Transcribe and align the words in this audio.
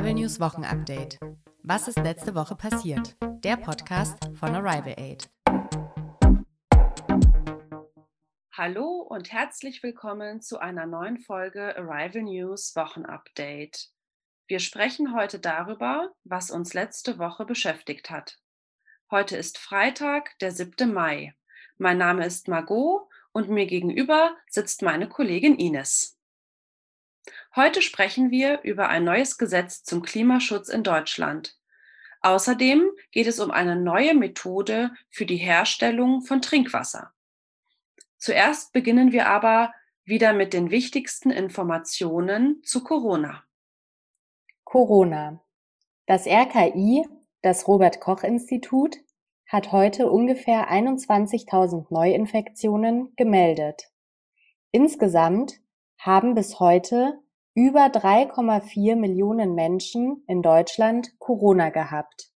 Arrival 0.00 0.14
News 0.14 0.40
Wochenupdate. 0.40 1.18
Was 1.62 1.86
ist 1.86 1.98
letzte 1.98 2.34
Woche 2.34 2.56
passiert? 2.56 3.18
Der 3.44 3.58
Podcast 3.58 4.16
von 4.32 4.54
Arrival 4.54 4.94
Aid. 4.96 5.28
Hallo 8.56 9.02
und 9.02 9.30
herzlich 9.30 9.82
willkommen 9.82 10.40
zu 10.40 10.58
einer 10.58 10.86
neuen 10.86 11.18
Folge 11.18 11.76
Arrival 11.76 12.22
News 12.22 12.74
Wochenupdate. 12.76 13.90
Wir 14.46 14.60
sprechen 14.60 15.14
heute 15.14 15.38
darüber, 15.38 16.10
was 16.24 16.50
uns 16.50 16.72
letzte 16.72 17.18
Woche 17.18 17.44
beschäftigt 17.44 18.08
hat. 18.08 18.38
Heute 19.10 19.36
ist 19.36 19.58
Freitag, 19.58 20.30
der 20.38 20.52
7. 20.52 20.94
Mai. 20.94 21.34
Mein 21.76 21.98
Name 21.98 22.24
ist 22.24 22.48
Margot 22.48 23.06
und 23.32 23.50
mir 23.50 23.66
gegenüber 23.66 24.34
sitzt 24.48 24.80
meine 24.80 25.10
Kollegin 25.10 25.58
Ines. 25.58 26.18
Heute 27.56 27.82
sprechen 27.82 28.30
wir 28.30 28.60
über 28.62 28.88
ein 28.88 29.02
neues 29.02 29.36
Gesetz 29.36 29.82
zum 29.82 30.02
Klimaschutz 30.02 30.68
in 30.68 30.84
Deutschland. 30.84 31.58
Außerdem 32.22 32.88
geht 33.10 33.26
es 33.26 33.40
um 33.40 33.50
eine 33.50 33.74
neue 33.74 34.14
Methode 34.14 34.92
für 35.08 35.26
die 35.26 35.36
Herstellung 35.36 36.22
von 36.22 36.42
Trinkwasser. 36.42 37.12
Zuerst 38.18 38.72
beginnen 38.72 39.10
wir 39.10 39.26
aber 39.26 39.74
wieder 40.04 40.32
mit 40.32 40.52
den 40.52 40.70
wichtigsten 40.70 41.30
Informationen 41.30 42.62
zu 42.62 42.84
Corona. 42.84 43.42
Corona. 44.62 45.42
Das 46.06 46.26
RKI, 46.26 47.04
das 47.42 47.66
Robert 47.66 48.00
Koch 48.00 48.22
Institut, 48.22 48.96
hat 49.46 49.72
heute 49.72 50.08
ungefähr 50.08 50.70
21.000 50.70 51.86
Neuinfektionen 51.90 53.12
gemeldet. 53.16 53.90
Insgesamt 54.70 55.60
haben 55.98 56.34
bis 56.34 56.60
heute 56.60 57.18
über 57.60 57.88
3,4 57.88 58.96
Millionen 58.96 59.54
Menschen 59.54 60.24
in 60.26 60.40
Deutschland 60.40 61.18
Corona 61.18 61.68
gehabt. 61.68 62.32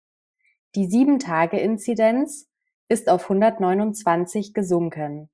Die 0.76 0.90
7-Tage-Inzidenz 0.90 2.50
ist 2.90 3.08
auf 3.08 3.24
129 3.24 4.54
gesunken. 4.54 5.30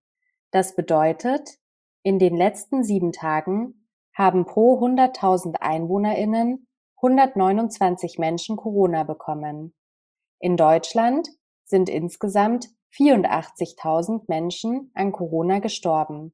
Das 0.51 0.75
bedeutet, 0.75 1.57
in 2.03 2.19
den 2.19 2.37
letzten 2.37 2.83
sieben 2.83 3.13
Tagen 3.13 3.87
haben 4.13 4.45
pro 4.45 4.79
100.000 4.79 5.55
EinwohnerInnen 5.59 6.67
129 6.97 8.19
Menschen 8.19 8.57
Corona 8.57 9.01
bekommen. 9.05 9.73
In 10.37 10.55
Deutschland 10.55 11.29
sind 11.65 11.89
insgesamt 11.89 12.67
84.000 12.95 14.25
Menschen 14.27 14.91
an 14.93 15.11
Corona 15.11 15.57
gestorben. 15.57 16.31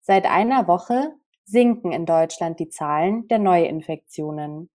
Seit 0.00 0.24
einer 0.24 0.66
Woche 0.68 1.12
sinken 1.52 1.92
in 1.92 2.06
Deutschland 2.06 2.58
die 2.58 2.70
Zahlen 2.70 3.28
der 3.28 3.38
Neuinfektionen. 3.38 4.70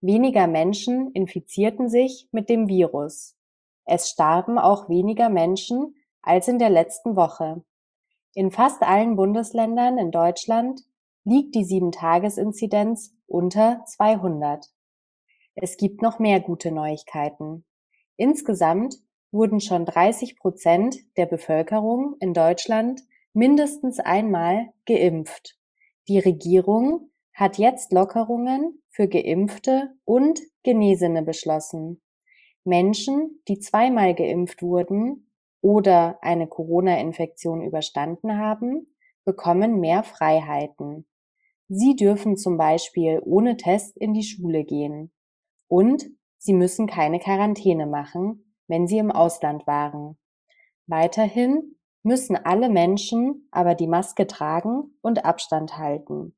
Weniger 0.00 0.46
Menschen 0.46 1.10
infizierten 1.12 1.90
sich 1.90 2.28
mit 2.30 2.48
dem 2.48 2.68
Virus. 2.68 3.36
Es 3.84 4.08
starben 4.08 4.56
auch 4.56 4.88
weniger 4.88 5.28
Menschen 5.28 5.96
als 6.22 6.46
in 6.46 6.60
der 6.60 6.70
letzten 6.70 7.16
Woche. 7.16 7.64
In 8.34 8.52
fast 8.52 8.82
allen 8.82 9.16
Bundesländern 9.16 9.98
in 9.98 10.12
Deutschland 10.12 10.80
liegt 11.24 11.56
die 11.56 11.64
7-Tages-Inzidenz 11.64 13.12
unter 13.26 13.84
200. 13.86 14.66
Es 15.56 15.76
gibt 15.76 16.00
noch 16.00 16.20
mehr 16.20 16.38
gute 16.38 16.70
Neuigkeiten. 16.70 17.64
Insgesamt 18.16 18.94
wurden 19.32 19.60
schon 19.60 19.84
30 19.84 20.38
Prozent 20.38 20.96
der 21.16 21.26
Bevölkerung 21.26 22.14
in 22.20 22.34
Deutschland 22.34 23.02
mindestens 23.32 23.98
einmal 23.98 24.72
geimpft. 24.86 25.59
Die 26.08 26.18
Regierung 26.18 27.10
hat 27.32 27.58
jetzt 27.58 27.92
Lockerungen 27.92 28.82
für 28.90 29.08
Geimpfte 29.08 29.94
und 30.04 30.40
Genesene 30.62 31.22
beschlossen. 31.22 32.02
Menschen, 32.64 33.42
die 33.48 33.58
zweimal 33.58 34.14
geimpft 34.14 34.62
wurden 34.62 35.30
oder 35.62 36.18
eine 36.22 36.46
Corona-Infektion 36.46 37.62
überstanden 37.62 38.38
haben, 38.38 38.94
bekommen 39.24 39.80
mehr 39.80 40.02
Freiheiten. 40.02 41.06
Sie 41.68 41.94
dürfen 41.94 42.36
zum 42.36 42.56
Beispiel 42.56 43.20
ohne 43.24 43.56
Test 43.56 43.96
in 43.96 44.12
die 44.12 44.24
Schule 44.24 44.64
gehen. 44.64 45.12
Und 45.68 46.10
sie 46.38 46.52
müssen 46.52 46.86
keine 46.86 47.20
Quarantäne 47.20 47.86
machen, 47.86 48.54
wenn 48.66 48.86
sie 48.86 48.98
im 48.98 49.12
Ausland 49.12 49.66
waren. 49.66 50.18
Weiterhin 50.86 51.76
müssen 52.02 52.36
alle 52.36 52.68
Menschen 52.68 53.48
aber 53.50 53.74
die 53.74 53.86
Maske 53.86 54.26
tragen 54.26 54.96
und 55.02 55.24
Abstand 55.24 55.76
halten. 55.76 56.34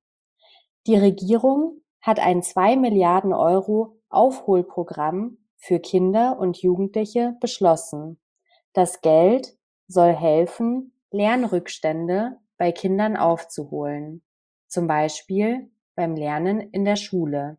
Die 0.87 0.97
Regierung 0.97 1.81
hat 2.01 2.19
ein 2.19 2.43
2 2.43 2.77
Milliarden 2.77 3.33
Euro 3.33 4.01
Aufholprogramm 4.09 5.39
für 5.57 5.79
Kinder 5.79 6.39
und 6.39 6.61
Jugendliche 6.61 7.37
beschlossen. 7.41 8.21
Das 8.73 9.01
Geld 9.01 9.57
soll 9.87 10.13
helfen, 10.13 10.99
Lernrückstände 11.11 12.39
bei 12.59 12.73
Kindern 12.73 13.17
aufzuholen, 13.17 14.23
zum 14.67 14.87
Beispiel 14.87 15.71
beim 15.95 16.17
Lernen 16.17 16.61
in 16.61 16.85
der 16.85 16.97
Schule. 16.97 17.59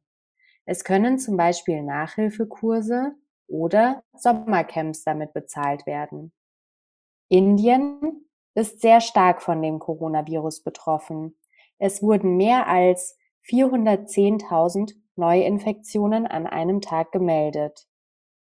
Es 0.65 0.83
können 0.83 1.19
zum 1.19 1.37
Beispiel 1.37 1.81
Nachhilfekurse 1.81 3.13
oder 3.47 4.03
Sommercamps 4.13 5.03
damit 5.03 5.33
bezahlt 5.33 5.85
werden. 5.85 6.33
Indien 7.29 8.23
ist 8.55 8.81
sehr 8.81 9.01
stark 9.01 9.41
von 9.41 9.61
dem 9.61 9.79
Coronavirus 9.79 10.63
betroffen. 10.63 11.37
Es 11.79 12.03
wurden 12.03 12.37
mehr 12.37 12.67
als 12.67 13.17
410.000 13.49 14.93
Neuinfektionen 15.15 16.27
an 16.27 16.47
einem 16.47 16.81
Tag 16.81 17.11
gemeldet. 17.11 17.87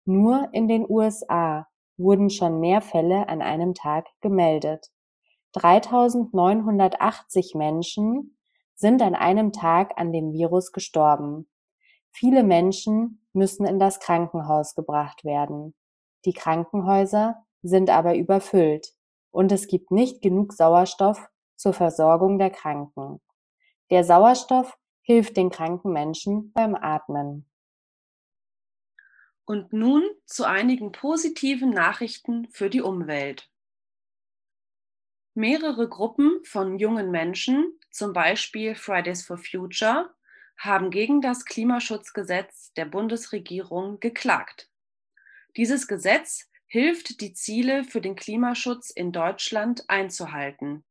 Nur 0.05 0.49
in 0.53 0.67
den 0.67 0.85
USA 0.89 1.67
wurden 1.97 2.29
schon 2.29 2.59
mehr 2.59 2.81
Fälle 2.81 3.29
an 3.29 3.41
einem 3.41 3.73
Tag 3.73 4.07
gemeldet. 4.21 4.91
3980 5.53 7.55
Menschen 7.55 8.37
sind 8.75 9.01
an 9.01 9.15
einem 9.15 9.51
Tag 9.51 9.97
an 9.97 10.11
dem 10.11 10.33
Virus 10.33 10.71
gestorben. 10.71 11.47
Viele 12.11 12.43
Menschen 12.43 13.25
müssen 13.33 13.65
in 13.65 13.79
das 13.79 13.99
Krankenhaus 13.99 14.75
gebracht 14.75 15.23
werden. 15.23 15.73
Die 16.25 16.33
Krankenhäuser 16.33 17.42
sind 17.63 17.89
aber 17.89 18.15
überfüllt 18.15 18.93
und 19.31 19.51
es 19.51 19.67
gibt 19.67 19.89
nicht 19.89 20.21
genug 20.21 20.53
Sauerstoff 20.53 21.27
zur 21.55 21.73
Versorgung 21.73 22.37
der 22.37 22.51
Kranken. 22.51 23.21
Der 23.89 24.03
Sauerstoff 24.03 24.77
hilft 25.01 25.37
den 25.37 25.49
kranken 25.49 25.91
Menschen 25.91 26.51
beim 26.53 26.75
Atmen. 26.75 27.49
Und 29.45 29.73
nun 29.73 30.03
zu 30.25 30.45
einigen 30.45 30.91
positiven 30.91 31.71
Nachrichten 31.71 32.47
für 32.49 32.69
die 32.69 32.81
Umwelt. 32.81 33.49
Mehrere 35.33 35.89
Gruppen 35.89 36.43
von 36.45 36.77
jungen 36.77 37.11
Menschen, 37.11 37.79
zum 37.89 38.13
Beispiel 38.13 38.75
Fridays 38.75 39.23
for 39.25 39.37
Future, 39.37 40.13
haben 40.57 40.91
gegen 40.91 41.21
das 41.21 41.45
Klimaschutzgesetz 41.45 42.71
der 42.73 42.85
Bundesregierung 42.85 43.99
geklagt. 43.99 44.69
Dieses 45.57 45.87
Gesetz 45.87 46.49
hilft, 46.73 47.21
die 47.21 47.33
Ziele 47.33 47.83
für 47.83 48.01
den 48.01 48.15
Klimaschutz 48.15 48.89
in 48.89 49.11
Deutschland 49.11 49.87
einzuhalten. 49.89 50.83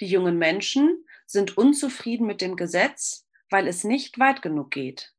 Die 0.00 0.08
jungen 0.08 0.36
Menschen 0.36 1.06
sind 1.26 1.56
unzufrieden 1.56 2.26
mit 2.26 2.40
dem 2.40 2.56
Gesetz, 2.56 3.24
weil 3.48 3.68
es 3.68 3.84
nicht 3.84 4.18
weit 4.18 4.42
genug 4.42 4.72
geht. 4.72 5.14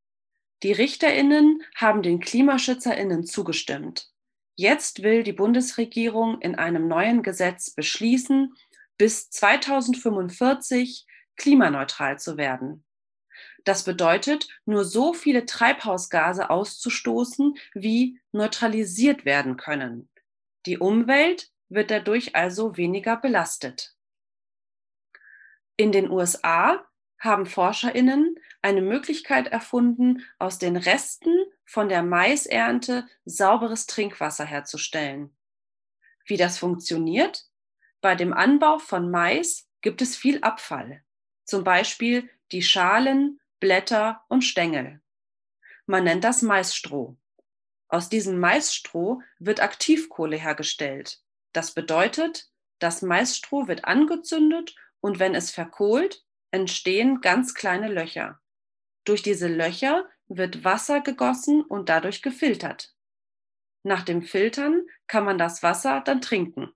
Die 0.62 0.74
Richterinnen 0.74 1.64
haben 1.78 2.04
den 2.04 2.20
Klimaschützerinnen 2.20 3.24
zugestimmt. 3.24 4.10
Jetzt 4.56 5.04
will 5.04 5.24
die 5.24 5.32
Bundesregierung 5.32 6.42
in 6.42 6.56
einem 6.56 6.90
neuen 6.90 7.24
Gesetz 7.24 7.70
beschließen, 7.70 8.54
bis 8.98 9.30
2045 9.30 11.08
klimaneutral 11.38 12.20
zu 12.20 12.36
werden. 12.36 12.84
Das 13.64 13.84
bedeutet, 13.84 14.48
nur 14.66 14.84
so 14.84 15.14
viele 15.14 15.46
Treibhausgase 15.46 16.50
auszustoßen, 16.50 17.58
wie 17.74 18.20
neutralisiert 18.32 19.26
werden 19.26 19.58
können. 19.58 20.10
Die 20.66 20.78
Umwelt 20.78 21.52
wird 21.70 21.92
dadurch 21.92 22.36
also 22.36 22.78
weniger 22.78 23.18
belastet. 23.18 23.96
In 25.78 25.92
den 25.92 26.10
USA 26.10 26.86
haben 27.20 27.46
Forscherinnen 27.46 28.36
eine 28.62 28.82
Möglichkeit 28.82 29.48
erfunden, 29.48 30.26
aus 30.40 30.60
den 30.60 30.76
Resten 30.76 31.34
von 31.66 31.88
der 31.88 32.04
Maisernte 32.04 33.08
sauberes 33.26 33.88
Trinkwasser 33.88 34.46
herzustellen. 34.46 35.36
Wie 36.26 36.38
das 36.38 36.58
funktioniert? 36.58 37.46
Bei 38.02 38.16
dem 38.16 38.34
Anbau 38.34 38.78
von 38.78 39.10
Mais 39.10 39.70
gibt 39.82 40.02
es 40.02 40.18
viel 40.18 40.42
Abfall, 40.42 41.04
zum 41.46 41.64
Beispiel 41.64 42.30
die 42.52 42.62
Schalen 42.62 43.40
Blätter 43.64 44.26
und 44.28 44.42
Stängel. 44.42 45.00
Man 45.86 46.04
nennt 46.04 46.26
das 46.26 46.42
Maisstroh. 46.42 47.16
Aus 47.88 48.10
diesem 48.10 48.38
Maisstroh 48.38 49.22
wird 49.40 49.62
Aktivkohle 49.62 50.36
hergestellt. 50.36 51.22
Das 51.54 51.74
bedeutet, 51.74 52.52
das 52.80 53.02
Maisstroh 53.02 53.70
wird 53.70 53.86
angezündet 53.86 54.76
und 55.00 55.20
wenn 55.20 55.34
es 55.34 55.50
verkohlt, 55.50 56.26
entstehen 56.52 57.22
ganz 57.22 57.54
kleine 57.54 57.88
Löcher. 57.88 58.42
Durch 59.06 59.22
diese 59.22 59.48
Löcher 59.48 60.10
wird 60.28 60.66
Wasser 60.66 61.00
gegossen 61.00 61.62
und 61.62 61.88
dadurch 61.88 62.22
gefiltert. 62.22 62.94
Nach 63.84 64.04
dem 64.04 64.24
Filtern 64.24 64.86
kann 65.08 65.24
man 65.24 65.38
das 65.38 65.64
Wasser 65.64 66.02
dann 66.02 66.20
trinken. 66.20 66.74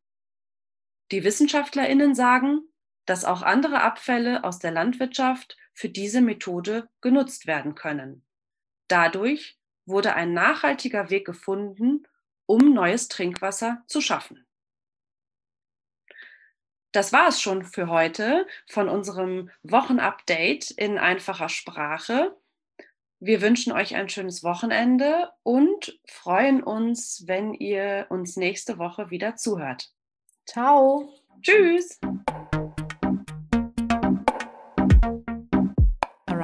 Die 1.12 1.26
Wissenschaftlerinnen 1.26 2.16
sagen, 2.16 2.62
dass 3.06 3.26
auch 3.26 3.42
andere 3.42 3.82
Abfälle 3.82 4.46
aus 4.46 4.60
der 4.60 4.72
Landwirtschaft 4.72 5.58
für 5.78 5.90
diese 5.90 6.22
Methode 6.22 6.90
genutzt 7.02 7.46
werden 7.46 7.76
können. 7.76 8.26
Dadurch 8.88 9.60
wurde 9.86 10.16
ein 10.16 10.34
nachhaltiger 10.34 11.12
Weg 11.12 11.26
gefunden, 11.26 12.08
um 12.48 12.74
neues 12.74 13.10
Trinkwasser 13.10 13.84
zu 13.88 14.02
schaffen. 14.02 14.46
Das 16.94 17.14
war 17.14 17.28
es 17.28 17.40
schon 17.40 17.64
für 17.64 17.90
heute 17.90 18.48
von 18.68 18.90
unserem 18.90 19.52
Wochenupdate 19.62 20.72
in 20.72 20.98
einfacher 20.98 21.48
Sprache. 21.48 22.36
Wir 23.20 23.42
wünschen 23.44 23.72
euch 23.72 23.96
ein 23.96 24.10
schönes 24.10 24.44
Wochenende 24.44 25.30
und 25.44 26.00
freuen 26.08 26.64
uns, 26.64 27.26
wenn 27.28 27.54
ihr 27.54 28.08
uns 28.10 28.36
nächste 28.36 28.80
Woche 28.80 29.12
wieder 29.12 29.36
zuhört. 29.36 29.92
Ciao. 30.48 31.14
Tschüss. 31.42 32.00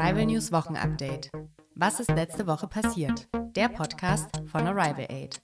Arrival 0.03 0.25
News 0.25 0.51
Wochenupdate. 0.51 1.31
Was 1.75 2.01
ist 2.01 2.09
letzte 2.09 2.45
Woche 2.45 2.67
passiert? 2.67 3.29
Der 3.55 3.69
Podcast 3.69 4.29
von 4.51 4.67
Arrival 4.67 5.07
Aid. 5.09 5.41